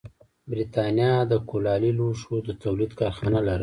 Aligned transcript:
برېټانیا 0.49 1.13
د 1.31 1.33
کولالي 1.49 1.91
لوښو 1.97 2.35
د 2.47 2.49
تولید 2.63 2.91
کارخانې 2.99 3.39
لرلې. 3.47 3.59